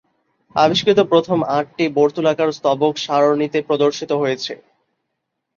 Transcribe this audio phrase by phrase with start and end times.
[0.55, 4.53] আবিষ্কৃত প্রথম আটটি বর্তুলাকার স্তবক সারণীতে প্রদর্শিত হয়েছে।